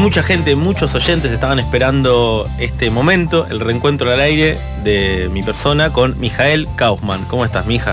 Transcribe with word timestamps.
Mucha 0.00 0.22
gente, 0.22 0.56
muchos 0.56 0.94
oyentes 0.94 1.30
estaban 1.30 1.58
esperando 1.58 2.48
este 2.58 2.90
momento, 2.90 3.46
el 3.50 3.60
reencuentro 3.60 4.10
al 4.10 4.20
aire 4.20 4.58
de 4.82 5.28
mi 5.30 5.42
persona 5.42 5.92
con 5.92 6.18
Mijael 6.18 6.66
Kaufman. 6.76 7.22
¿Cómo 7.26 7.44
estás, 7.44 7.66
mija? 7.66 7.92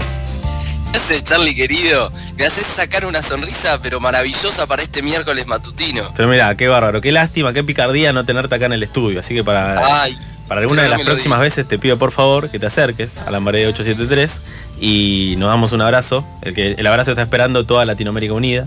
¿Qué 0.92 0.98
haces, 0.98 1.24
Charlie, 1.24 1.54
querido? 1.54 2.12
Me 2.38 2.46
haces 2.46 2.66
sacar 2.66 3.06
una 3.06 3.22
sonrisa, 3.22 3.80
pero 3.82 4.00
maravillosa 4.00 4.66
para 4.68 4.84
este 4.84 5.02
miércoles 5.02 5.48
matutino. 5.48 6.04
Pero 6.16 6.30
mira, 6.30 6.56
qué 6.56 6.70
bárbaro, 6.70 7.02
qué 7.02 7.12
lástima, 7.12 7.52
qué 7.52 7.64
picardía 7.64 8.14
no 8.14 8.26
tenerte 8.26 8.56
acá 8.56 8.68
en 8.68 8.74
el 8.74 8.84
estudio. 8.84 9.20
Así 9.20 9.36
que 9.36 9.44
para, 9.44 9.82
para 10.48 10.62
alguna 10.62 10.84
de 10.84 10.90
las 10.90 11.02
próximas 11.02 11.42
veces 11.42 11.68
te 11.68 11.78
pido 11.78 11.98
por 11.98 12.12
favor 12.12 12.50
que 12.50 12.58
te 12.58 12.68
acerques 12.68 13.18
a 13.18 13.32
la 13.32 13.40
de 13.40 13.68
873 13.68 14.42
y 14.80 15.36
nos 15.38 15.50
damos 15.50 15.74
un 15.74 15.82
abrazo. 15.82 16.26
El, 16.42 16.56
que, 16.56 16.72
el 16.72 16.88
abrazo 16.88 17.12
está 17.12 17.24
esperando 17.24 17.66
toda 17.66 17.84
Latinoamérica 17.86 18.34
Unida. 18.34 18.66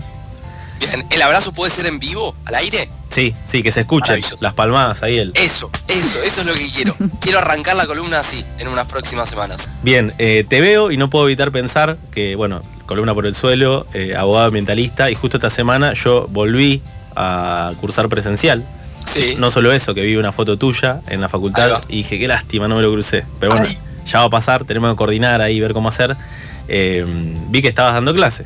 Bien, 0.79 1.05
¿el 1.09 1.21
abrazo 1.23 1.53
puede 1.53 1.71
ser 1.71 1.87
en 1.87 1.99
vivo, 1.99 2.35
al 2.45 2.55
aire? 2.55 2.87
Sí, 3.11 3.35
sí, 3.45 3.61
que 3.61 3.71
se 3.71 3.81
escuchen 3.81 4.21
las 4.39 4.53
palmadas 4.53 5.03
ahí. 5.03 5.19
él. 5.19 5.33
Eso, 5.35 5.69
eso, 5.87 6.19
eso 6.23 6.41
es 6.41 6.47
lo 6.47 6.53
que 6.53 6.71
quiero. 6.71 6.95
quiero 7.19 7.39
arrancar 7.39 7.75
la 7.75 7.85
columna 7.85 8.19
así, 8.19 8.43
en 8.57 8.69
unas 8.69 8.87
próximas 8.87 9.29
semanas. 9.29 9.69
Bien, 9.83 10.13
eh, 10.17 10.45
te 10.47 10.61
veo 10.61 10.91
y 10.91 10.97
no 10.97 11.09
puedo 11.09 11.25
evitar 11.25 11.51
pensar 11.51 11.97
que, 12.11 12.35
bueno, 12.35 12.61
columna 12.85 13.13
por 13.13 13.25
el 13.25 13.35
suelo, 13.35 13.85
eh, 13.93 14.15
abogado 14.17 14.47
ambientalista, 14.47 15.11
y 15.11 15.15
justo 15.15 15.37
esta 15.37 15.49
semana 15.49 15.93
yo 15.93 16.27
volví 16.29 16.81
a 17.15 17.73
cursar 17.81 18.07
presencial. 18.07 18.65
Sí. 19.05 19.35
No 19.37 19.51
solo 19.51 19.73
eso, 19.73 19.93
que 19.93 20.03
vi 20.03 20.15
una 20.15 20.31
foto 20.31 20.57
tuya 20.57 21.01
en 21.07 21.19
la 21.19 21.27
facultad 21.27 21.81
y 21.89 21.97
dije, 21.97 22.17
qué 22.17 22.29
lástima, 22.29 22.69
no 22.69 22.77
me 22.77 22.81
lo 22.81 22.91
crucé. 22.93 23.25
Pero 23.41 23.51
bueno, 23.51 23.67
ya 24.05 24.19
va 24.19 24.25
a 24.25 24.29
pasar, 24.29 24.63
tenemos 24.63 24.91
que 24.91 24.95
coordinar 24.95 25.41
ahí, 25.41 25.59
ver 25.59 25.73
cómo 25.73 25.89
hacer. 25.89 26.15
Eh, 26.69 27.05
vi 27.49 27.61
que 27.61 27.67
estabas 27.67 27.93
dando 27.93 28.13
clase. 28.13 28.45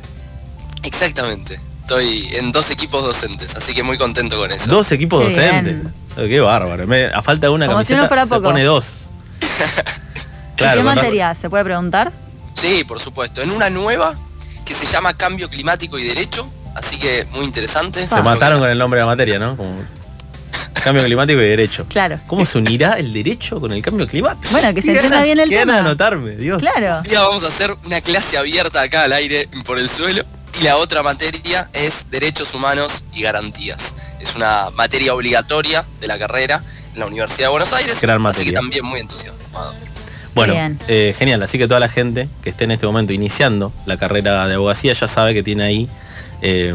Exactamente. 0.81 1.59
Estoy 1.85 2.29
en 2.33 2.51
dos 2.51 2.71
equipos 2.71 3.03
docentes, 3.03 3.55
así 3.55 3.75
que 3.75 3.83
muy 3.83 3.95
contento 3.95 4.39
con 4.39 4.51
eso. 4.51 4.71
¿Dos 4.71 4.91
equipos 4.91 5.23
docentes? 5.23 5.83
Qué 6.15 6.39
bárbaro. 6.39 6.87
a 7.13 7.21
falta 7.21 7.45
de 7.45 7.53
una 7.53 7.67
camiseta 7.67 8.25
se 8.25 8.39
pone 8.39 8.63
dos. 8.63 9.05
¿Qué 10.57 10.81
materia? 10.81 11.35
¿Se 11.35 11.47
puede 11.47 11.63
preguntar? 11.63 12.11
Sí, 12.55 12.83
por 12.85 12.99
supuesto. 12.99 13.43
En 13.43 13.51
una 13.51 13.69
nueva 13.69 14.15
que 14.65 14.73
se 14.73 14.87
llama 14.87 15.13
Cambio 15.13 15.47
Climático 15.47 15.99
y 15.99 16.03
Derecho, 16.05 16.51
así 16.73 16.97
que 16.97 17.27
muy 17.33 17.45
interesante. 17.45 18.07
Se 18.07 18.19
mataron 18.23 18.61
con 18.61 18.69
el 18.71 18.79
nombre 18.79 18.99
de 18.99 19.05
la 19.05 19.11
materia, 19.11 19.37
¿no? 19.37 19.55
Cambio 20.83 21.03
climático 21.03 21.39
y 21.39 21.45
derecho. 21.45 21.85
Claro. 21.87 22.19
¿Cómo 22.25 22.47
se 22.47 22.57
unirá 22.57 22.93
el 22.93 23.13
derecho 23.13 23.59
con 23.61 23.71
el 23.71 23.83
cambio 23.83 24.07
climático? 24.07 24.49
Bueno, 24.51 24.73
que 24.73 24.81
se 24.81 24.91
entienda 24.91 25.21
bien 25.21 25.39
el 25.39 25.49
tema. 25.49 25.79
anotarme, 25.79 26.35
Dios. 26.35 26.59
Claro. 26.59 27.03
Ya 27.09 27.21
vamos 27.23 27.43
a 27.43 27.47
hacer 27.47 27.69
una 27.85 28.01
clase 28.01 28.37
abierta 28.39 28.81
acá 28.81 29.03
al 29.03 29.13
aire 29.13 29.47
por 29.65 29.77
el 29.77 29.87
suelo. 29.87 30.23
Y 30.59 30.63
la 30.63 30.77
otra 30.77 31.03
materia 31.03 31.69
es 31.73 32.09
Derechos 32.09 32.53
Humanos 32.53 33.05
y 33.13 33.23
Garantías. 33.23 33.95
Es 34.21 34.35
una 34.35 34.69
materia 34.75 35.13
obligatoria 35.13 35.83
de 35.99 36.07
la 36.07 36.17
carrera 36.17 36.61
en 36.93 36.99
la 36.99 37.07
Universidad 37.07 37.47
de 37.47 37.51
Buenos 37.51 37.73
Aires. 37.73 38.01
Así 38.01 38.45
que 38.45 38.53
también 38.53 38.85
muy 38.85 39.01
entusiasmado. 39.01 39.73
Bueno, 40.33 40.53
eh, 40.87 41.13
genial. 41.17 41.43
Así 41.43 41.57
que 41.57 41.67
toda 41.67 41.79
la 41.79 41.89
gente 41.89 42.29
que 42.41 42.49
esté 42.49 42.63
en 42.63 42.71
este 42.71 42.85
momento 42.85 43.11
iniciando 43.11 43.73
la 43.85 43.97
carrera 43.97 44.47
de 44.47 44.55
abogacía 44.55 44.93
ya 44.93 45.07
sabe 45.07 45.33
que 45.33 45.43
tiene 45.43 45.63
ahí, 45.63 45.89
eh, 46.41 46.73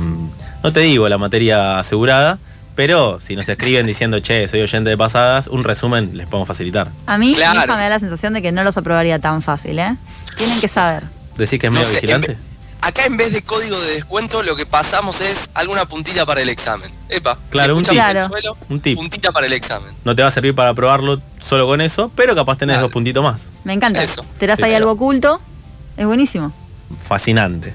no 0.62 0.72
te 0.72 0.80
digo 0.80 1.08
la 1.08 1.18
materia 1.18 1.78
asegurada, 1.78 2.38
pero 2.74 3.18
si 3.20 3.34
nos 3.34 3.48
escriben 3.48 3.86
diciendo, 3.86 4.20
che, 4.20 4.46
soy 4.48 4.60
oyente 4.60 4.90
de 4.90 4.96
pasadas, 4.98 5.46
un 5.46 5.64
resumen 5.64 6.16
les 6.16 6.26
podemos 6.26 6.48
facilitar. 6.48 6.88
A 7.06 7.16
mí 7.18 7.34
me 7.34 7.40
da 7.40 7.88
la 7.88 7.98
sensación 7.98 8.34
de 8.34 8.42
que 8.42 8.52
no 8.52 8.62
los 8.62 8.76
aprobaría 8.76 9.18
tan 9.18 9.42
fácil, 9.42 9.78
¿eh? 9.78 9.96
Tienen 10.36 10.60
que 10.60 10.68
saber. 10.68 11.04
¿Decís 11.36 11.58
que 11.58 11.66
es 11.66 11.72
medio 11.72 11.88
vigilante? 11.88 12.36
Acá 12.82 13.04
en 13.04 13.16
vez 13.16 13.32
de 13.32 13.42
código 13.42 13.78
de 13.78 13.94
descuento 13.94 14.42
lo 14.42 14.56
que 14.56 14.64
pasamos 14.64 15.20
es 15.20 15.50
alguna 15.54 15.86
puntita 15.86 16.24
para 16.24 16.40
el 16.40 16.48
examen. 16.48 16.90
Epa, 17.08 17.38
claro, 17.50 17.76
un, 17.76 17.84
tip. 17.84 18.00
un 18.68 18.80
tip. 18.80 18.96
Puntita 18.96 19.32
para 19.32 19.46
el 19.46 19.52
examen. 19.52 19.94
No 20.04 20.16
te 20.16 20.22
va 20.22 20.28
a 20.28 20.30
servir 20.30 20.54
para 20.54 20.72
probarlo 20.72 21.20
solo 21.46 21.66
con 21.66 21.80
eso, 21.80 22.10
pero 22.14 22.34
capaz 22.34 22.56
tenés 22.58 22.80
dos 22.80 22.90
puntitos 22.90 23.22
más. 23.22 23.50
Me 23.64 23.74
encanta. 23.74 24.02
Eso. 24.02 24.24
Te 24.38 24.46
das 24.46 24.62
ahí 24.62 24.74
algo 24.74 24.92
oculto. 24.92 25.40
Es 25.96 26.06
buenísimo. 26.06 26.52
Fascinante. 27.06 27.74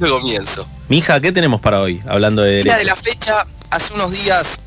Un 0.00 0.08
comienzo. 0.08 0.66
Mija, 0.88 1.20
¿qué 1.20 1.32
tenemos 1.32 1.60
para 1.60 1.80
hoy? 1.80 2.00
Hablando 2.08 2.42
de 2.42 2.60
Mira, 2.62 2.78
de 2.78 2.84
la 2.84 2.96
fecha, 2.96 3.44
hace 3.70 3.94
unos 3.94 4.12
días 4.12 4.60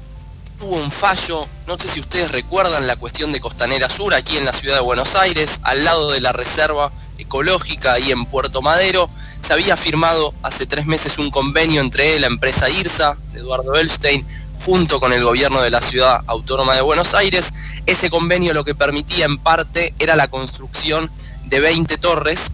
hubo 0.60 0.76
un 0.76 0.92
fallo, 0.92 1.48
no 1.68 1.76
sé 1.76 1.88
si 1.90 2.00
ustedes 2.00 2.31
recuerdan 2.31 2.86
la 2.86 2.96
cuestión 2.96 3.31
de 3.31 3.40
Costanera 3.40 3.90
Sur, 3.90 4.14
aquí 4.14 4.38
en 4.38 4.46
la 4.46 4.54
ciudad 4.54 4.76
de 4.76 4.81
Buenos 4.81 5.16
Aires, 5.16 5.62
al 5.64 5.84
lado 5.84 6.12
de 6.12 6.22
la 6.22 6.34
reserva 6.34 6.92
ecológica 7.18 7.94
ahí 7.94 8.12
en 8.12 8.26
Puerto 8.26 8.62
Madero. 8.62 9.10
Se 9.51 9.56
había 9.56 9.75
firmado 9.75 10.34
hace 10.44 10.66
tres 10.66 10.85
meses 10.85 11.17
un 11.17 11.29
convenio 11.29 11.81
entre 11.81 12.17
la 12.22 12.28
empresa 12.28 12.69
IRSA, 12.69 13.17
de 13.34 13.39
Eduardo 13.39 13.75
Elstein, 13.75 14.25
junto 14.63 15.01
con 15.01 15.12
el 15.12 15.25
gobierno 15.25 15.62
de 15.62 15.69
la 15.69 15.81
ciudad 15.81 16.22
autónoma 16.28 16.73
de 16.73 16.79
Buenos 16.79 17.13
Aires. 17.16 17.53
Ese 17.85 18.09
convenio 18.09 18.53
lo 18.53 18.63
que 18.63 18.75
permitía 18.75 19.25
en 19.25 19.38
parte 19.38 19.94
era 20.00 20.16
la 20.16 20.29
construcción 20.29 21.12
de 21.47 21.59
20 21.59 21.97
torres 21.97 22.53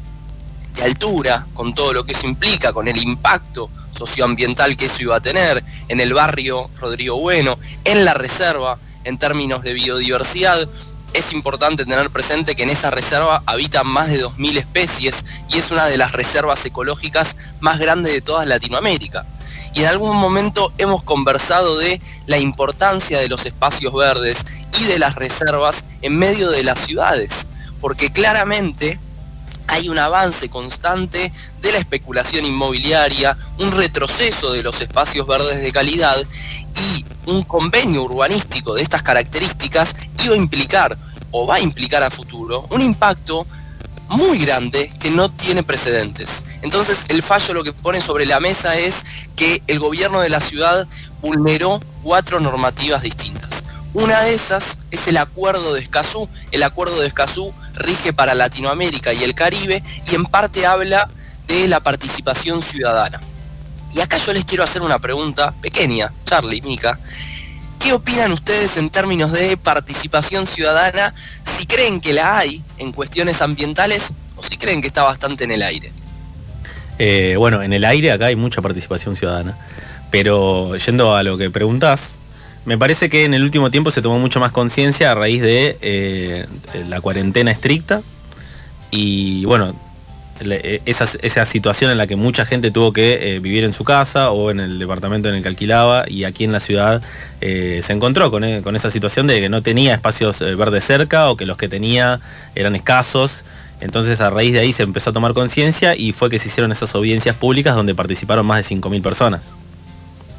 de 0.73 0.85
altura, 0.85 1.45
con 1.53 1.75
todo 1.75 1.93
lo 1.93 2.03
que 2.03 2.13
eso 2.13 2.25
implica, 2.25 2.73
con 2.73 2.87
el 2.87 2.97
impacto 2.97 3.69
socioambiental 3.91 4.75
que 4.75 4.87
eso 4.87 5.03
iba 5.03 5.17
a 5.17 5.21
tener 5.21 5.63
en 5.89 5.99
el 5.99 6.15
barrio 6.15 6.67
Rodrigo 6.79 7.19
Bueno, 7.19 7.59
en 7.83 8.05
la 8.05 8.15
reserva, 8.15 8.79
en 9.03 9.19
términos 9.19 9.61
de 9.61 9.73
biodiversidad 9.73 10.67
es 11.13 11.34
importante 11.34 11.85
tener 11.85 12.09
presente 12.09 12.56
que 12.56 12.63
en 12.63 12.69
esa 12.69 12.91
reserva 12.91 13.41
habitan 13.45 13.88
más 13.88 14.09
de 14.09 14.23
2.000 14.23 14.57
especies 14.57 15.25
y 15.50 15.57
es 15.57 15.72
una 15.72 15.85
de 15.85 15.97
las 15.97 16.12
reservas 16.12 16.66
ecológicas 16.66 17.38
más 17.59 17.79
grandes 17.79 18.13
de 18.13 18.22
toda 18.22 18.45
Latinoamérica. 18.45 19.25
Y 19.73 19.81
en 19.81 19.88
algún 19.88 20.18
momento 20.18 20.73
hemos 20.78 21.03
conversado 21.03 21.78
de 21.78 22.01
la 22.25 22.38
importancia 22.38 23.19
de 23.19 23.29
los 23.29 23.45
espacios 23.45 23.94
verdes 23.94 24.38
y 24.79 24.84
de 24.84 25.00
las 25.00 25.16
reservas 25.16 25.85
en 26.01 26.18
medio 26.18 26.50
de 26.51 26.63
las 26.63 26.79
ciudades, 26.79 27.47
porque 27.79 28.12
claramente 28.12 29.00
hay 29.68 29.89
un 29.89 30.00
avance 30.00 30.50
constante 30.50 31.31
de 31.62 31.72
la 31.72 31.78
especulación 31.78 32.45
inmobiliaria, 32.45 33.38
un 33.59 33.72
retroceso 33.72 34.53
de 34.53 34.63
los 34.63 34.81
espacios 34.81 35.28
verdes 35.28 35.62
de 35.62 35.72
calidad 35.72 36.16
y 36.18 37.06
un 37.29 37.44
convenio 37.44 38.03
urbanístico 38.03 38.74
de 38.74 38.81
estas 38.81 39.03
características 39.03 39.94
iba 40.25 40.33
a 40.35 40.38
implicar 40.38 40.97
o 41.31 41.45
va 41.45 41.55
a 41.55 41.59
implicar 41.59 42.03
a 42.03 42.09
futuro 42.09 42.66
un 42.69 42.81
impacto 42.81 43.45
muy 44.09 44.39
grande 44.39 44.89
que 45.00 45.11
no 45.11 45.29
tiene 45.29 45.63
precedentes. 45.63 46.45
Entonces 46.61 47.05
el 47.09 47.22
fallo 47.22 47.53
lo 47.53 47.63
que 47.63 47.73
pone 47.73 48.01
sobre 48.01 48.25
la 48.25 48.39
mesa 48.39 48.77
es 48.77 49.03
que 49.35 49.61
el 49.67 49.79
gobierno 49.79 50.22
de 50.22 50.29
la 50.29 50.39
ciudad 50.39 50.88
vulneró 51.22 51.79
cuatro 52.03 52.39
normativas 52.39 53.01
distintas. 53.01 53.66
Una 53.94 54.22
de 54.22 54.33
esas 54.33 54.79
es 54.91 55.07
el 55.07 55.17
acuerdo 55.17 55.73
de 55.73 55.81
Escazú. 55.81 56.29
El 56.51 56.63
acuerdo 56.63 57.00
de 57.00 57.07
Escazú 57.07 57.53
rige 57.73 58.13
para 58.13 58.35
Latinoamérica 58.35 59.13
y 59.13 59.23
el 59.23 59.33
Caribe 59.33 59.81
y 60.11 60.16
en 60.16 60.25
parte 60.25 60.66
habla 60.66 61.09
de 61.47 61.67
la 61.67 61.79
participación 61.79 62.61
ciudadana. 62.61 63.19
Y 63.94 64.01
acá 64.01 64.17
yo 64.17 64.33
les 64.33 64.45
quiero 64.45 64.63
hacer 64.63 64.81
una 64.81 65.00
pregunta 65.00 65.53
pequeña, 65.61 66.13
Charlie, 66.25 66.61
Mica. 66.61 67.00
¿Qué 67.87 67.93
opinan 67.93 68.33
ustedes 68.33 68.75
en 68.75 68.89
términos 68.89 69.31
de 69.31 69.55
participación 69.55 70.45
ciudadana? 70.45 71.13
Si 71.45 71.65
creen 71.65 72.01
que 72.01 72.11
la 72.11 72.38
hay 72.38 72.62
en 72.79 72.91
cuestiones 72.91 73.41
ambientales 73.41 74.13
o 74.35 74.44
si 74.44 74.57
creen 74.57 74.81
que 74.81 74.88
está 74.88 75.03
bastante 75.03 75.45
en 75.45 75.51
el 75.51 75.62
aire. 75.62 75.94
Eh, 77.00 77.35
bueno, 77.38 77.63
en 77.63 77.71
el 77.71 77.85
aire 77.85 78.12
acá 78.12 78.25
hay 78.25 78.35
mucha 78.35 78.62
participación 78.62 79.15
ciudadana. 79.15 79.57
Pero 80.12 80.75
yendo 80.75 81.15
a 81.15 81.23
lo 81.23 81.38
que 81.38 81.50
preguntás, 81.50 82.17
me 82.65 82.77
parece 82.77 83.09
que 83.09 83.23
en 83.23 83.33
el 83.33 83.41
último 83.41 83.71
tiempo 83.71 83.89
se 83.89 84.01
tomó 84.01 84.19
mucho 84.19 84.41
más 84.41 84.51
conciencia 84.51 85.12
a 85.12 85.15
raíz 85.15 85.41
de 85.41 85.77
eh, 85.79 86.45
la 86.89 87.00
cuarentena 87.00 87.51
estricta. 87.51 88.01
Y 88.91 89.45
bueno, 89.45 89.73
e, 90.39 90.81
esa, 90.86 91.45
situación 91.45 91.92
en 91.92 91.98
la 91.98 92.07
que 92.07 92.16
mucha 92.16 92.45
gente 92.45 92.72
tuvo 92.72 92.94
que 92.94 93.36
eh, 93.36 93.39
vivir 93.39 93.63
en 93.63 93.74
su 93.74 93.84
casa 93.84 94.31
o 94.31 94.51
en 94.51 94.60
el 94.60 94.80
departamento 94.80 95.30
en 95.30 95.36
el 95.36 95.42
que 95.42 95.50
alquilaba 95.50 96.06
y 96.07 96.24
aquí 96.24 96.44
en 96.44 96.51
la 96.51 96.60
ciudad 96.60 97.01
eh, 97.42 97.80
se 97.84 97.94
encontró 97.94 98.30
con, 98.30 98.44
eh, 98.44 98.62
con, 98.62 98.75
esa 98.75 98.92
situación 98.92 99.28
de 99.28 99.39
que 99.39 99.50
no 99.50 99.62
tenía 99.63 99.95
espacios 99.95 100.39
verdes 100.39 100.84
cerca 100.84 101.30
o 101.30 101.38
que 101.38 101.45
los 101.45 101.57
que 101.57 101.69
tenía 101.69 102.19
eran 102.56 102.75
escasos. 102.75 103.44
Entonces 103.80 104.22
a 104.22 104.30
raíz 104.30 104.54
de 104.54 104.60
ahí 104.60 104.74
se 104.74 104.84
empezó 104.84 105.12
a 105.12 105.13
tomar 105.13 105.34
conciencia 105.34 105.95
y 105.95 106.13
fue 106.13 106.30
que 106.30 106.39
se 106.39 106.48
hicieron 106.48 106.72
esas 106.72 106.94
audiencias 106.95 107.36
públicas 107.36 107.75
donde 107.75 107.94
participaron 107.95 108.45
más 108.45 108.68
de 108.68 108.75
5.000 108.75 109.01
personas. 109.01 109.56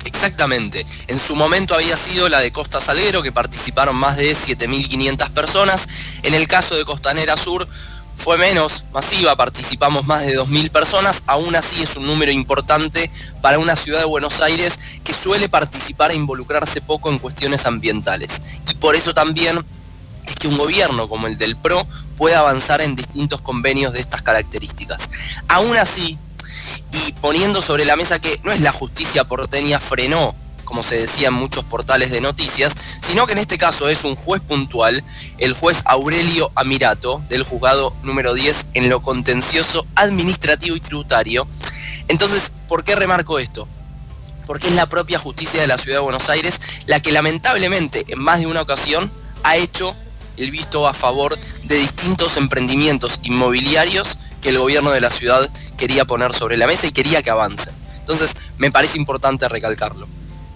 Exactamente. 0.05 0.85
En 1.09 1.19
su 1.19 1.37
momento 1.37 1.75
había 1.75 1.97
sido 1.97 2.29
la 2.29 2.41
de 2.41 2.51
Costa 2.51 2.81
Salguero, 2.81 3.23
que 3.23 3.31
participaron 3.31 3.95
más 3.95 4.17
de 4.17 4.35
7.500 4.35 5.31
personas. 5.31 5.89
En 6.23 6.35
el 6.35 6.49
caso 6.49 6.77
de 6.77 6.85
Costanera 6.85 7.37
Sur 7.37 7.69
fue 8.19 8.37
menos 8.37 8.85
masiva, 8.93 9.37
participamos 9.37 10.05
más 10.07 10.27
de 10.27 10.39
2.000 10.39 10.71
personas, 10.71 11.23
aún 11.27 11.55
así 11.55 11.83
es 11.83 11.97
un 11.97 12.05
número 12.05 12.33
importante 12.33 13.11
para 13.41 13.61
una 13.61 13.77
ciudad 13.77 14.01
de 14.01 14.07
Buenos 14.07 14.41
Aires 14.41 14.77
que 15.05 15.15
suele 15.15 15.49
participar 15.49 16.11
e 16.11 16.17
involucrarse 16.17 16.81
poco 16.81 17.11
en 17.11 17.19
cuestiones 17.21 17.65
ambientales. 17.65 18.43
Y 18.69 18.75
por 18.75 18.97
eso 18.97 19.15
también 19.15 19.65
es 20.27 20.37
que 20.37 20.49
un 20.49 20.59
gobierno 20.59 21.09
como 21.09 21.29
el 21.29 21.39
del 21.39 21.57
PRO 21.57 21.87
puede 22.17 22.35
avanzar 22.35 22.81
en 22.81 22.97
distintos 22.97 23.41
convenios 23.41 23.93
de 23.93 24.01
estas 24.01 24.23
características. 24.23 25.11
Aún 25.47 25.77
así, 25.77 26.19
y 26.93 27.13
poniendo 27.13 27.63
sobre 27.63 27.85
la 27.85 27.95
mesa 27.95 28.21
que 28.21 28.41
no 28.43 28.51
es 28.51 28.61
la 28.61 28.73
justicia 28.73 29.25
porteña 29.25 29.79
frenó 29.79 30.35
como 30.69 30.83
se 30.83 30.97
decía 30.97 31.29
en 31.29 31.35
muchos 31.35 31.65
portales 31.65 32.11
de 32.11 32.21
noticias, 32.21 32.75
sino 33.09 33.27
que 33.27 33.33
en 33.33 33.39
este 33.39 33.57
caso 33.57 33.89
es 33.89 34.05
un 34.05 34.17
juez 34.17 34.43
puntual, 34.43 35.03
el 35.39 35.55
juez 35.55 35.81
Aurelio 35.87 36.53
Amirato, 36.55 37.23
del 37.31 37.43
juzgado 37.43 37.97
número 38.03 38.35
10 38.35 38.67
en 38.75 38.91
lo 38.91 39.01
contencioso 39.01 39.87
administrativo 39.95 40.77
y 40.77 40.81
tributario. 40.81 41.49
Entonces, 42.09 42.53
¿por 42.69 42.85
qué 42.85 42.97
remarco 42.97 43.39
esto? 43.39 43.67
Porque 44.47 44.67
es 44.67 44.75
la 44.75 44.91
propia 44.91 45.19
justicia 45.19 45.59
de 45.59 45.67
la 45.67 45.79
Ciudad 45.79 45.97
de 45.97 46.03
Buenos 46.03 46.29
Aires 46.29 46.61
la 46.85 47.01
que 47.01 47.11
lamentablemente 47.11 48.05
en 48.09 48.23
más 48.23 48.41
de 48.41 48.47
una 48.47 48.61
ocasión 48.61 49.11
ha 49.43 49.57
hecho 49.57 49.97
el 50.37 50.51
visto 50.51 50.87
a 50.87 50.93
favor 50.93 51.39
de 51.65 51.77
distintos 51.77 52.37
emprendimientos 52.37 53.21
inmobiliarios 53.23 54.19
que 54.43 54.51
el 54.51 54.59
gobierno 54.59 54.91
de 54.91 55.01
la 55.01 55.11
ciudad 55.11 55.49
quería 55.79 56.05
poner 56.05 56.35
sobre 56.35 56.59
la 56.59 56.67
mesa 56.67 56.87
y 56.87 56.93
quería 56.93 57.23
que 57.23 57.31
avancen. 57.31 57.75
Entonces, 58.01 58.37
me 58.59 58.71
parece 58.71 58.99
importante 58.99 59.49
recalcarlo. 59.49 60.07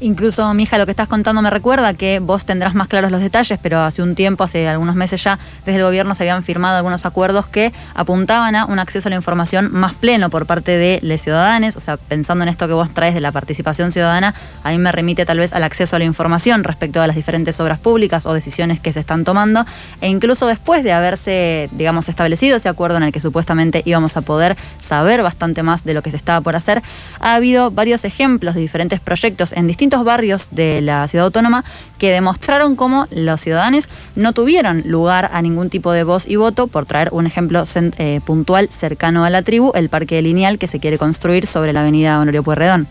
Incluso, 0.02 0.52
mija, 0.52 0.78
lo 0.78 0.84
que 0.84 0.90
estás 0.90 1.06
contando 1.06 1.42
me 1.42 1.50
recuerda 1.50 1.94
que 1.94 2.18
vos 2.18 2.44
tendrás 2.44 2.74
más 2.74 2.88
claros 2.88 3.12
los 3.12 3.20
detalles, 3.20 3.56
pero 3.62 3.82
hace 3.82 4.02
un 4.02 4.16
tiempo, 4.16 4.42
hace 4.42 4.68
algunos 4.68 4.96
meses 4.96 5.22
ya, 5.22 5.38
desde 5.64 5.78
el 5.78 5.84
gobierno 5.84 6.16
se 6.16 6.24
habían 6.24 6.42
firmado 6.42 6.76
algunos 6.76 7.06
acuerdos 7.06 7.46
que 7.46 7.72
apuntaban 7.94 8.56
a 8.56 8.64
un 8.64 8.80
acceso 8.80 9.08
a 9.08 9.10
la 9.10 9.14
información 9.14 9.70
más 9.70 9.94
pleno 9.94 10.28
por 10.28 10.44
parte 10.44 10.76
de 10.76 10.98
los 11.02 11.20
ciudadanos. 11.20 11.76
O 11.76 11.80
sea, 11.80 11.98
pensando 11.98 12.42
en 12.42 12.48
esto 12.48 12.66
que 12.66 12.74
vos 12.74 12.92
traes 12.92 13.14
de 13.14 13.20
la 13.20 13.30
participación 13.30 13.92
ciudadana, 13.92 14.34
a 14.64 14.70
mí 14.70 14.78
me 14.78 14.90
remite 14.90 15.24
tal 15.24 15.38
vez 15.38 15.52
al 15.52 15.62
acceso 15.62 15.94
a 15.94 16.00
la 16.00 16.04
información 16.04 16.64
respecto 16.64 17.00
a 17.00 17.06
las 17.06 17.14
diferentes 17.14 17.60
obras 17.60 17.78
públicas 17.78 18.26
o 18.26 18.34
decisiones 18.34 18.80
que 18.80 18.92
se 18.92 18.98
están 18.98 19.22
tomando. 19.22 19.64
E 20.00 20.08
incluso 20.08 20.48
después 20.48 20.82
de 20.82 20.92
haberse, 20.92 21.68
digamos, 21.70 22.08
establecido 22.08 22.56
ese 22.56 22.68
acuerdo 22.68 22.96
en 22.96 23.04
el 23.04 23.12
que 23.12 23.20
supuestamente 23.20 23.82
íbamos 23.84 24.16
a 24.16 24.22
poder 24.22 24.56
saber 24.80 25.22
bastante 25.22 25.62
más 25.62 25.84
de 25.84 25.94
lo 25.94 26.02
que 26.02 26.10
se 26.10 26.16
estaba 26.16 26.40
por 26.40 26.56
hacer, 26.56 26.82
ha 27.20 27.36
habido 27.36 27.70
varios 27.70 28.04
ejemplos 28.04 28.56
de 28.56 28.62
diferentes 28.62 28.98
proyectos 28.98 29.52
en 29.52 29.68
distintos 29.68 29.91
barrios 29.98 30.48
de 30.50 30.80
la 30.80 31.06
ciudad 31.08 31.26
autónoma 31.26 31.64
que 31.98 32.10
demostraron 32.10 32.74
cómo 32.76 33.06
los 33.10 33.40
ciudadanos 33.40 33.88
no 34.16 34.32
tuvieron 34.32 34.82
lugar 34.86 35.30
a 35.32 35.42
ningún 35.42 35.70
tipo 35.70 35.92
de 35.92 36.04
voz 36.04 36.26
y 36.26 36.36
voto, 36.36 36.66
por 36.66 36.86
traer 36.86 37.10
un 37.12 37.26
ejemplo 37.26 37.64
eh, 37.74 38.20
puntual 38.24 38.68
cercano 38.70 39.24
a 39.24 39.30
la 39.30 39.42
tribu, 39.42 39.72
el 39.74 39.88
parque 39.88 40.20
lineal 40.22 40.58
que 40.58 40.66
se 40.66 40.80
quiere 40.80 40.98
construir 40.98 41.46
sobre 41.46 41.72
la 41.72 41.80
avenida 41.80 42.18
Honorio 42.18 42.42
Pueyrredón. 42.42 42.88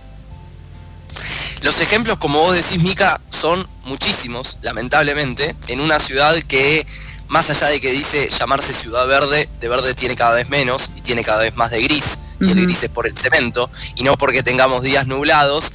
Los 1.61 1.79
ejemplos, 1.79 2.17
como 2.17 2.39
vos 2.39 2.55
decís, 2.55 2.81
Mica, 2.81 3.21
son 3.29 3.63
muchísimos, 3.85 4.57
lamentablemente, 4.63 5.55
en 5.67 5.79
una 5.79 5.99
ciudad 5.99 6.35
que, 6.47 6.87
más 7.27 7.51
allá 7.51 7.67
de 7.67 7.79
que 7.79 7.91
dice 7.91 8.29
llamarse 8.29 8.73
ciudad 8.73 9.05
verde, 9.05 9.47
de 9.59 9.67
verde 9.67 9.93
tiene 9.93 10.15
cada 10.15 10.33
vez 10.33 10.49
menos 10.49 10.91
y 10.95 11.01
tiene 11.01 11.23
cada 11.23 11.41
vez 11.41 11.55
más 11.55 11.69
de 11.69 11.83
gris, 11.83 12.19
y 12.39 12.49
el 12.49 12.63
gris 12.63 12.83
es 12.83 12.89
por 12.89 13.05
el 13.05 13.15
cemento, 13.15 13.69
y 13.95 14.03
no 14.03 14.17
porque 14.17 14.41
tengamos 14.41 14.81
días 14.81 15.05
nublados. 15.05 15.71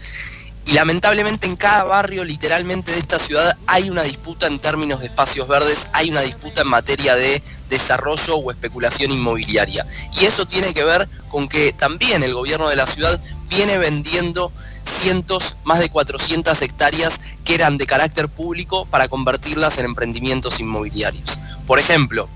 Lamentablemente 0.77 1.47
en 1.47 1.57
cada 1.57 1.85
barrio 1.85 2.23
literalmente 2.23 2.93
de 2.93 2.99
esta 2.99 3.19
ciudad 3.19 3.57
hay 3.67 3.89
una 3.89 4.03
disputa 4.03 4.47
en 4.47 4.59
términos 4.59 5.01
de 5.01 5.07
espacios 5.07 5.49
verdes, 5.49 5.89
hay 5.95 6.11
una 6.11 6.21
disputa 6.21 6.61
en 6.61 6.69
materia 6.69 7.15
de 7.15 7.43
desarrollo 7.71 8.37
o 8.37 8.51
especulación 8.51 9.11
inmobiliaria. 9.11 9.87
Y 10.21 10.27
eso 10.27 10.47
tiene 10.47 10.75
que 10.75 10.85
ver 10.85 11.09
con 11.31 11.49
que 11.49 11.73
también 11.73 12.23
el 12.23 12.35
gobierno 12.35 12.69
de 12.69 12.77
la 12.77 12.87
ciudad 12.87 13.19
viene 13.49 13.79
vendiendo 13.79 14.53
cientos, 15.01 15.57
más 15.65 15.79
de 15.79 15.89
400 15.89 16.61
hectáreas 16.61 17.21
que 17.43 17.55
eran 17.55 17.79
de 17.79 17.87
carácter 17.87 18.29
público 18.29 18.85
para 18.85 19.09
convertirlas 19.09 19.79
en 19.79 19.87
emprendimientos 19.87 20.61
inmobiliarios. 20.61 21.41
Por 21.67 21.79
ejemplo, 21.79 22.29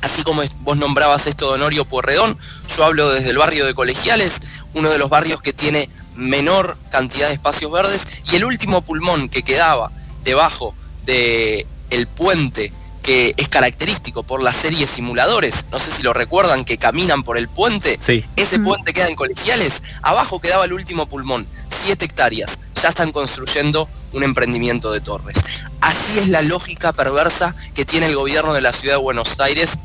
así 0.00 0.22
como 0.22 0.42
vos 0.60 0.78
nombrabas 0.78 1.26
esto 1.26 1.48
de 1.48 1.56
Honorio 1.56 1.84
Puerredón, 1.84 2.38
yo 2.74 2.82
hablo 2.86 3.10
desde 3.10 3.28
el 3.28 3.36
barrio 3.36 3.66
de 3.66 3.74
Colegiales, 3.74 4.32
uno 4.72 4.88
de 4.88 4.96
los 4.96 5.10
barrios 5.10 5.42
que 5.42 5.52
tiene 5.52 5.90
menor 6.14 6.76
cantidad 6.90 7.28
de 7.28 7.34
espacios 7.34 7.70
verdes 7.70 8.02
y 8.30 8.36
el 8.36 8.44
último 8.44 8.82
pulmón 8.82 9.28
que 9.28 9.42
quedaba 9.42 9.90
debajo 10.24 10.74
del 11.04 11.66
el 11.90 12.06
puente 12.08 12.72
que 13.04 13.34
es 13.36 13.50
característico 13.50 14.22
por 14.22 14.42
la 14.42 14.54
serie 14.54 14.86
simuladores, 14.86 15.66
no 15.70 15.78
sé 15.78 15.90
si 15.90 16.02
lo 16.02 16.14
recuerdan, 16.14 16.64
que 16.64 16.78
caminan 16.78 17.22
por 17.22 17.36
el 17.36 17.48
puente, 17.48 17.98
ese 18.34 18.58
puente 18.58 18.94
queda 18.94 19.08
en 19.08 19.14
colegiales, 19.14 19.82
abajo 20.00 20.40
quedaba 20.40 20.64
el 20.64 20.72
último 20.72 21.06
pulmón, 21.06 21.46
7 21.84 22.02
hectáreas, 22.02 22.60
ya 22.82 22.88
están 22.88 23.12
construyendo 23.12 23.90
un 24.12 24.22
emprendimiento 24.22 24.90
de 24.90 25.02
torres. 25.02 25.36
Así 25.82 26.18
es 26.18 26.28
la 26.28 26.40
lógica 26.40 26.94
perversa 26.94 27.54
que 27.74 27.84
tiene 27.84 28.06
el 28.06 28.16
gobierno 28.16 28.54
de 28.54 28.62
la 28.62 28.72
ciudad 28.72 28.94
de 28.94 29.02
Buenos 29.02 29.38
Aires 29.38 29.78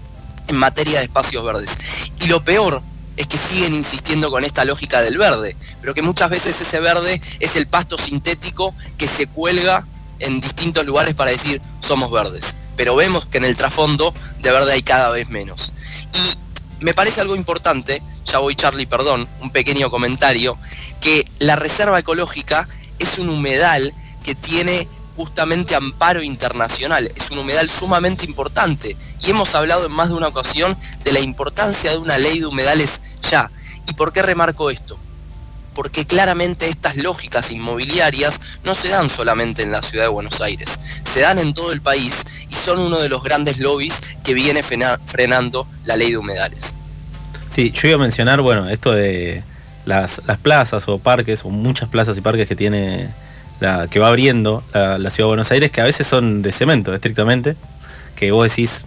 en 0.48 0.58
materia 0.58 1.00
de 1.00 1.06
espacios 1.06 1.44
verdes. 1.44 1.72
Y 2.22 2.28
lo 2.28 2.42
peor 2.44 2.82
es 3.20 3.28
que 3.28 3.38
siguen 3.38 3.74
insistiendo 3.74 4.32
con 4.32 4.46
esta 4.46 4.64
lógica 4.64 5.02
del 5.02 5.18
verde, 5.18 5.58
pero 5.82 5.94
que 5.94 6.02
muchas 6.02 6.30
veces 6.30 6.60
ese 6.62 6.80
verde 6.80 7.20
es 7.42 7.58
el 7.58 7.68
pasto 7.68 7.98
sintético 7.98 8.74
que 8.98 9.10
se 9.10 9.28
cuelga 9.28 9.86
en 10.20 10.40
distintos 10.40 10.86
lugares 10.86 11.16
para 11.16 11.30
decir 11.30 11.62
somos 11.86 12.10
verdes. 12.12 12.56
Pero 12.78 12.96
vemos 12.96 13.26
que 13.26 13.40
en 13.40 13.44
el 13.44 13.58
trasfondo 13.58 14.14
de 14.40 14.52
verde 14.52 14.72
hay 14.72 14.84
cada 14.84 15.10
vez 15.10 15.28
menos. 15.28 15.74
Y 16.14 16.84
me 16.86 16.94
parece 16.94 17.20
algo 17.20 17.36
importante, 17.36 18.02
ya 18.24 18.40
voy 18.40 18.56
Charlie, 18.56 18.88
perdón, 18.88 19.28
un 19.42 19.50
pequeño 19.50 19.90
comentario, 19.90 20.58
que 21.02 21.30
la 21.40 21.58
reserva 21.58 22.00
ecológica 22.00 22.70
es 23.00 23.20
un 23.20 23.28
humedal 23.28 23.94
que 24.24 24.34
tiene 24.34 24.88
justamente 25.14 25.76
amparo 25.76 26.24
internacional. 26.24 27.12
Es 27.18 27.32
un 27.32 27.40
humedal 27.40 27.70
sumamente 27.70 28.24
importante 28.24 28.96
y 29.22 29.30
hemos 29.30 29.54
hablado 29.56 29.88
en 29.88 29.92
más 29.92 30.08
de 30.08 30.16
una 30.16 30.30
ocasión 30.30 30.78
de 31.04 31.12
la 31.12 31.20
importancia 31.20 31.92
de 31.92 31.98
una 31.98 32.18
ley 32.18 32.40
de 32.40 32.46
humedales 32.46 33.02
¿Y 33.88 33.94
por 33.94 34.12
qué 34.12 34.22
remarco 34.22 34.72
esto? 34.72 34.98
Porque 35.76 36.06
claramente 36.06 36.68
estas 36.68 36.98
lógicas 36.98 37.52
inmobiliarias 37.52 38.60
no 38.64 38.74
se 38.74 38.90
dan 38.90 39.10
solamente 39.10 39.62
en 39.62 39.72
la 39.72 39.82
ciudad 39.82 40.06
de 40.06 40.10
Buenos 40.10 40.42
Aires, 40.42 40.80
se 41.04 41.22
dan 41.22 41.38
en 41.38 41.54
todo 41.54 41.72
el 41.72 41.82
país 41.82 42.46
y 42.50 42.56
son 42.56 42.80
uno 42.80 43.00
de 43.00 43.08
los 43.08 43.24
grandes 43.24 43.60
lobbies 43.60 43.94
que 44.24 44.34
viene 44.34 44.64
frenando 44.64 45.68
la 45.86 45.96
ley 45.96 46.12
de 46.12 46.18
humedales. 46.18 46.76
Sí, 47.50 47.72
yo 47.72 47.88
iba 47.88 47.98
a 47.98 48.02
mencionar, 48.02 48.42
bueno, 48.42 48.68
esto 48.68 48.92
de 48.92 49.44
las, 49.86 50.22
plazas 50.42 50.88
o 50.88 50.98
parques, 50.98 51.46
o 51.46 51.50
muchas 51.50 51.88
plazas 51.90 52.18
y 52.18 52.22
parques 52.22 52.48
que 52.48 52.56
tiene 52.56 53.10
la, 53.60 53.88
que 53.88 54.00
va 54.00 54.08
abriendo 54.08 54.64
la, 54.74 54.98
ciudad 55.12 55.28
de 55.28 55.36
Buenos 55.36 55.52
Aires, 55.52 55.70
que 55.70 55.82
a 55.82 55.86
veces 55.86 56.08
son 56.08 56.42
de 56.42 56.52
cemento, 56.52 56.94
estrictamente, 56.96 57.56
que 58.16 58.32
vos 58.32 58.50
decís, 58.50 58.86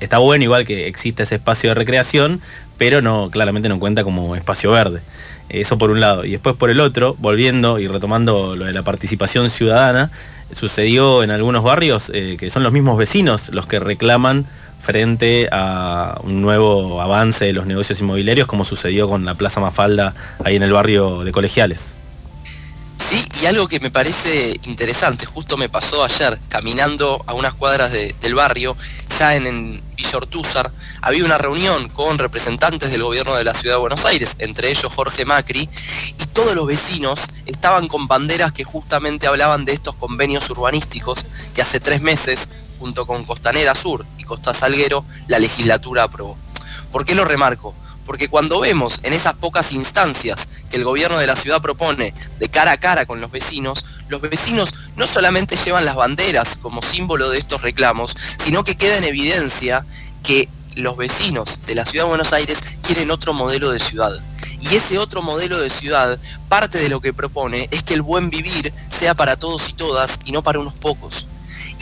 está 0.00 0.18
bueno 0.18 0.44
igual 0.44 0.66
que 0.66 0.88
exista 0.88 1.22
ese 1.22 1.36
espacio 1.36 1.70
de 1.70 1.74
recreación, 1.74 2.40
pero 2.78 3.02
no, 3.02 3.30
claramente 3.30 3.68
no 3.68 3.78
cuenta 3.78 4.04
como 4.04 4.36
espacio 4.36 4.70
verde. 4.70 5.00
Eso 5.48 5.78
por 5.78 5.90
un 5.90 6.00
lado. 6.00 6.24
Y 6.24 6.32
después 6.32 6.56
por 6.56 6.70
el 6.70 6.80
otro, 6.80 7.16
volviendo 7.18 7.78
y 7.78 7.86
retomando 7.86 8.56
lo 8.56 8.64
de 8.64 8.72
la 8.72 8.82
participación 8.82 9.50
ciudadana, 9.50 10.10
sucedió 10.52 11.22
en 11.22 11.30
algunos 11.30 11.62
barrios 11.62 12.10
eh, 12.14 12.36
que 12.38 12.50
son 12.50 12.62
los 12.62 12.72
mismos 12.72 12.98
vecinos 12.98 13.48
los 13.50 13.66
que 13.66 13.80
reclaman 13.80 14.46
frente 14.80 15.48
a 15.50 16.20
un 16.22 16.42
nuevo 16.42 17.00
avance 17.00 17.46
de 17.46 17.52
los 17.52 17.66
negocios 17.66 18.00
inmobiliarios, 18.00 18.46
como 18.46 18.64
sucedió 18.64 19.08
con 19.08 19.24
la 19.24 19.34
Plaza 19.34 19.60
Mafalda 19.60 20.14
ahí 20.44 20.56
en 20.56 20.62
el 20.62 20.72
barrio 20.72 21.24
de 21.24 21.32
Colegiales. 21.32 21.96
Y 23.40 23.46
algo 23.46 23.68
que 23.68 23.80
me 23.80 23.90
parece 23.90 24.58
interesante, 24.64 25.26
justo 25.26 25.56
me 25.56 25.68
pasó 25.68 26.04
ayer, 26.04 26.38
caminando 26.48 27.22
a 27.26 27.34
unas 27.34 27.54
cuadras 27.54 27.92
del 27.92 28.34
barrio, 28.34 28.76
ya 29.18 29.34
en, 29.34 29.46
en 29.46 29.82
Villortúzar, 29.96 30.70
había 31.00 31.24
una 31.24 31.38
reunión 31.38 31.88
con 31.88 32.18
representantes 32.18 32.90
del 32.90 33.02
gobierno 33.02 33.34
de 33.34 33.44
la 33.44 33.54
ciudad 33.54 33.76
de 33.76 33.80
Buenos 33.80 34.04
Aires, 34.04 34.36
entre 34.38 34.70
ellos 34.70 34.92
Jorge 34.92 35.24
Macri, 35.24 35.68
y 36.18 36.26
todos 36.32 36.54
los 36.54 36.66
vecinos 36.66 37.20
estaban 37.46 37.88
con 37.88 38.06
banderas 38.06 38.52
que 38.52 38.64
justamente 38.64 39.26
hablaban 39.26 39.64
de 39.64 39.72
estos 39.72 39.96
convenios 39.96 40.48
urbanísticos 40.50 41.26
que 41.54 41.62
hace 41.62 41.80
tres 41.80 42.02
meses, 42.02 42.50
junto 42.78 43.06
con 43.06 43.24
Costanera 43.24 43.74
Sur 43.74 44.04
y 44.18 44.24
Costa 44.24 44.52
Salguero, 44.52 45.04
la 45.28 45.38
legislatura 45.38 46.02
aprobó. 46.02 46.36
¿Por 46.92 47.04
qué 47.04 47.14
lo 47.14 47.24
remarco? 47.24 47.74
Porque 48.04 48.28
cuando 48.28 48.60
vemos 48.60 49.00
en 49.02 49.12
esas 49.12 49.34
pocas 49.34 49.72
instancias 49.72 50.48
que 50.70 50.76
el 50.76 50.84
gobierno 50.84 51.18
de 51.18 51.26
la 51.26 51.36
ciudad 51.36 51.62
propone 51.62 52.14
de 52.38 52.48
cara 52.48 52.72
a 52.72 52.76
cara 52.78 53.06
con 53.06 53.20
los 53.20 53.30
vecinos, 53.30 53.84
los 54.08 54.20
vecinos 54.20 54.74
no 54.96 55.06
solamente 55.06 55.56
llevan 55.56 55.84
las 55.84 55.96
banderas 55.96 56.58
como 56.60 56.82
símbolo 56.82 57.30
de 57.30 57.38
estos 57.38 57.62
reclamos, 57.62 58.14
sino 58.42 58.64
que 58.64 58.76
queda 58.76 58.98
en 58.98 59.04
evidencia 59.04 59.84
que 60.22 60.48
los 60.74 60.96
vecinos 60.96 61.62
de 61.66 61.74
la 61.74 61.86
ciudad 61.86 62.04
de 62.04 62.10
Buenos 62.10 62.32
Aires 62.32 62.58
quieren 62.82 63.10
otro 63.10 63.32
modelo 63.32 63.70
de 63.70 63.80
ciudad. 63.80 64.12
Y 64.60 64.74
ese 64.74 64.98
otro 64.98 65.22
modelo 65.22 65.58
de 65.58 65.70
ciudad, 65.70 66.18
parte 66.48 66.78
de 66.78 66.88
lo 66.88 67.00
que 67.00 67.14
propone 67.14 67.68
es 67.70 67.82
que 67.82 67.94
el 67.94 68.02
buen 68.02 68.30
vivir 68.30 68.72
sea 68.96 69.14
para 69.14 69.36
todos 69.36 69.68
y 69.68 69.72
todas 69.74 70.20
y 70.24 70.32
no 70.32 70.42
para 70.42 70.58
unos 70.58 70.74
pocos. 70.74 71.28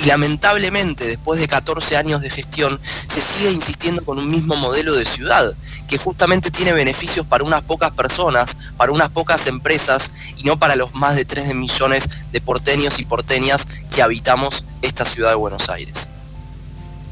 Y 0.05 0.09
lamentablemente, 0.09 1.07
después 1.07 1.41
de 1.41 1.49
14 1.49 1.97
años 1.97 2.21
de 2.21 2.29
gestión, 2.29 2.79
se 2.83 3.23
sigue 3.23 3.53
insistiendo 3.53 4.05
con 4.05 4.19
un 4.19 4.31
mismo 4.31 4.55
modelo 4.55 4.95
de 4.95 5.07
ciudad, 5.07 5.55
que 5.89 5.97
justamente 5.97 6.51
tiene 6.51 6.75
beneficios 6.75 7.25
para 7.25 7.43
unas 7.43 7.63
pocas 7.63 7.91
personas, 7.93 8.59
para 8.77 8.93
unas 8.93 9.09
pocas 9.09 9.47
empresas, 9.47 10.13
y 10.37 10.45
no 10.45 10.59
para 10.59 10.77
los 10.77 10.95
más 10.95 11.17
de 11.17 11.25
3 11.25 11.55
millones 11.55 12.09
de 12.33 12.41
porteños 12.43 13.01
y 13.01 13.07
porteñas 13.07 13.67
que 13.95 14.03
habitamos 14.03 14.65
esta 14.83 15.07
ciudad 15.07 15.31
de 15.31 15.37
Buenos 15.37 15.71
Aires. 15.71 16.11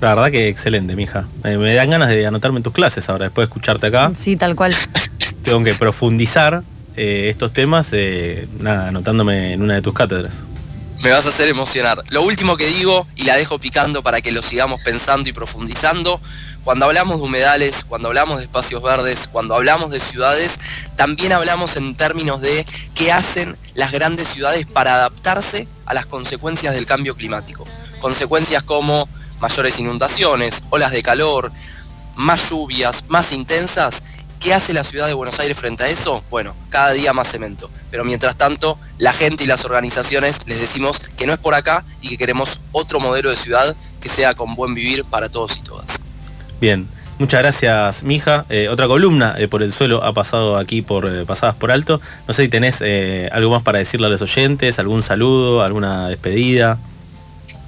La 0.02 0.14
verdad 0.14 0.30
que 0.30 0.48
excelente, 0.48 0.94
mija. 0.94 1.26
Eh, 1.44 1.56
me 1.56 1.72
dan 1.74 1.88
ganas 1.88 2.10
de 2.10 2.26
anotarme 2.26 2.58
en 2.58 2.62
tus 2.62 2.74
clases 2.74 3.08
ahora, 3.08 3.24
después 3.26 3.46
de 3.46 3.50
escucharte 3.50 3.86
acá. 3.86 4.12
Sí, 4.18 4.36
tal 4.36 4.54
cual. 4.54 4.74
Tengo 5.44 5.64
que 5.64 5.72
profundizar 5.74 6.62
eh, 6.96 7.28
estos 7.30 7.52
temas, 7.54 7.88
eh, 7.92 8.48
nada, 8.58 8.88
anotándome 8.88 9.54
en 9.54 9.62
una 9.62 9.74
de 9.74 9.82
tus 9.82 9.94
cátedras. 9.94 10.44
Me 11.02 11.10
vas 11.10 11.26
a 11.26 11.30
hacer 11.30 11.48
emocionar. 11.48 12.04
Lo 12.10 12.22
último 12.22 12.56
que 12.56 12.68
digo, 12.68 13.08
y 13.16 13.24
la 13.24 13.34
dejo 13.34 13.58
picando 13.58 14.04
para 14.04 14.20
que 14.20 14.30
lo 14.30 14.40
sigamos 14.40 14.80
pensando 14.82 15.28
y 15.28 15.32
profundizando, 15.32 16.20
cuando 16.62 16.86
hablamos 16.86 17.16
de 17.16 17.24
humedales, 17.24 17.84
cuando 17.84 18.06
hablamos 18.06 18.38
de 18.38 18.44
espacios 18.44 18.80
verdes, 18.84 19.26
cuando 19.26 19.56
hablamos 19.56 19.90
de 19.90 19.98
ciudades, 19.98 20.60
también 20.94 21.32
hablamos 21.32 21.76
en 21.76 21.96
términos 21.96 22.40
de 22.40 22.64
qué 22.94 23.10
hacen 23.10 23.58
las 23.74 23.90
grandes 23.90 24.28
ciudades 24.28 24.64
para 24.64 24.94
adaptarse 24.94 25.66
a 25.86 25.94
las 25.94 26.06
consecuencias 26.06 26.72
del 26.72 26.86
cambio 26.86 27.16
climático. 27.16 27.66
Consecuencias 27.98 28.62
como 28.62 29.08
mayores 29.40 29.80
inundaciones, 29.80 30.62
olas 30.70 30.92
de 30.92 31.02
calor, 31.02 31.50
más 32.14 32.48
lluvias, 32.48 33.06
más 33.08 33.32
intensas. 33.32 34.04
¿Qué 34.42 34.52
hace 34.52 34.72
la 34.72 34.82
ciudad 34.82 35.06
de 35.06 35.14
Buenos 35.14 35.38
Aires 35.38 35.56
frente 35.56 35.84
a 35.84 35.88
eso? 35.88 36.24
Bueno, 36.28 36.52
cada 36.68 36.90
día 36.90 37.12
más 37.12 37.28
cemento. 37.30 37.70
Pero 37.92 38.04
mientras 38.04 38.36
tanto, 38.36 38.76
la 38.98 39.12
gente 39.12 39.44
y 39.44 39.46
las 39.46 39.64
organizaciones 39.64 40.40
les 40.46 40.60
decimos 40.60 40.98
que 41.16 41.28
no 41.28 41.32
es 41.32 41.38
por 41.38 41.54
acá 41.54 41.84
y 42.00 42.08
que 42.08 42.18
queremos 42.18 42.60
otro 42.72 42.98
modelo 42.98 43.30
de 43.30 43.36
ciudad 43.36 43.76
que 44.00 44.08
sea 44.08 44.34
con 44.34 44.56
buen 44.56 44.74
vivir 44.74 45.04
para 45.04 45.28
todos 45.28 45.56
y 45.58 45.62
todas. 45.62 46.02
Bien, 46.60 46.88
muchas 47.20 47.38
gracias, 47.40 48.02
mija. 48.02 48.44
Eh, 48.48 48.68
otra 48.68 48.88
columna 48.88 49.36
eh, 49.38 49.46
por 49.46 49.62
el 49.62 49.72
suelo 49.72 50.02
ha 50.02 50.12
pasado 50.12 50.56
aquí 50.56 50.82
por 50.82 51.06
eh, 51.06 51.24
Pasadas 51.24 51.54
por 51.54 51.70
Alto. 51.70 52.00
No 52.26 52.34
sé 52.34 52.42
si 52.42 52.48
tenés 52.48 52.82
algo 53.30 53.52
más 53.52 53.62
para 53.62 53.78
decirle 53.78 54.08
a 54.08 54.10
los 54.10 54.22
oyentes, 54.22 54.80
algún 54.80 55.04
saludo, 55.04 55.62
alguna 55.62 56.08
despedida. 56.08 56.78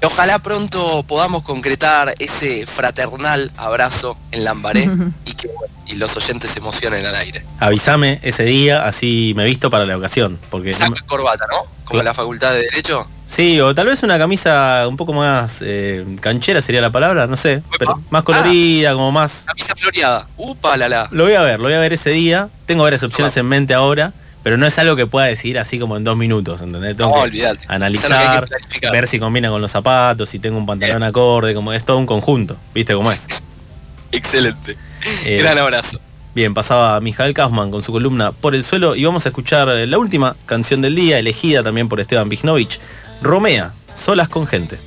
Ojalá 0.04 0.38
pronto 0.38 1.02
podamos 1.04 1.42
concretar 1.42 2.14
ese 2.18 2.66
fraternal 2.66 3.50
abrazo 3.56 4.18
en 4.32 4.44
Lambaré 4.44 4.90
y 5.25 5.32
que 5.32 5.49
los 5.96 6.14
oyentes 6.16 6.50
se 6.50 6.58
emocionen 6.58 7.06
al 7.06 7.14
aire. 7.14 7.44
Avísame 7.58 8.20
ese 8.23 8.44
día, 8.44 8.84
así 8.84 9.32
me 9.34 9.44
visto 9.44 9.70
para 9.70 9.87
la 9.87 9.96
ocasión. 9.96 10.38
Porque 10.50 10.75
corbata, 11.06 11.46
¿no? 11.50 11.56
Como 11.84 12.02
la 12.02 12.12
facultad 12.12 12.52
de 12.52 12.62
Derecho. 12.62 13.06
Sí, 13.26 13.61
o 13.61 13.75
tal 13.75 13.87
vez 13.87 14.02
una 14.02 14.18
camisa 14.18 14.87
un 14.87 14.96
poco 14.96 15.12
más 15.12 15.61
eh, 15.62 16.04
canchera 16.20 16.61
sería 16.61 16.82
la 16.82 16.90
palabra, 16.90 17.26
no 17.26 17.37
sé, 17.37 17.62
pero 17.78 18.00
más 18.11 18.23
colorida, 18.23 18.92
como 18.92 19.11
más. 19.11 19.44
Camisa 19.46 19.75
floreada. 19.75 20.26
Upa, 20.37 20.76
la 20.76 20.88
la. 20.88 21.08
Lo 21.11 21.25
voy 21.25 21.34
a 21.34 21.40
ver, 21.40 21.58
lo 21.58 21.64
voy 21.64 21.75
a 21.75 21.80
ver 21.80 21.94
ese 21.94 22.11
día. 22.11 22.49
Tengo 22.66 22.84
varias 22.84 23.02
opciones 23.02 23.37
en 23.37 23.46
mente 23.46 23.73
ahora 23.73 24.12
pero 24.44 24.58
no 24.58 24.66
es 24.66 24.78
algo 24.78 24.94
que 24.94 25.06
pueda 25.06 25.26
decidir 25.26 25.58
así 25.58 25.78
como 25.78 25.96
en 25.96 26.04
dos 26.04 26.18
minutos, 26.18 26.60
¿entendés? 26.60 26.98
Tengo 26.98 27.16
no, 27.16 27.30
que 27.32 27.56
analizar, 27.66 28.46
ver 28.92 29.08
si 29.08 29.18
combina 29.18 29.48
con 29.48 29.62
los 29.62 29.70
zapatos, 29.70 30.28
si 30.28 30.38
tengo 30.38 30.58
un 30.58 30.66
pantalón 30.66 31.02
acorde, 31.02 31.54
como 31.54 31.72
es 31.72 31.82
todo 31.86 31.96
un 31.96 32.04
conjunto, 32.04 32.54
¿viste 32.74 32.92
cómo 32.92 33.10
es? 33.10 33.26
Excelente. 34.12 34.76
Eh, 35.24 35.38
Gran 35.38 35.56
abrazo. 35.56 35.98
Bien, 36.34 36.52
pasaba 36.52 37.00
Mijael 37.00 37.32
Kaufman 37.32 37.70
con 37.70 37.82
su 37.82 37.92
columna 37.92 38.32
Por 38.32 38.54
el 38.54 38.64
suelo 38.64 38.96
y 38.96 39.04
vamos 39.04 39.24
a 39.24 39.28
escuchar 39.30 39.68
la 39.68 39.98
última 39.98 40.36
canción 40.44 40.82
del 40.82 40.94
día, 40.94 41.18
elegida 41.18 41.62
también 41.62 41.88
por 41.88 42.00
Esteban 42.00 42.28
Vignovich, 42.28 42.80
Romea, 43.22 43.72
Solas 43.94 44.28
con 44.28 44.46
gente. 44.46 44.78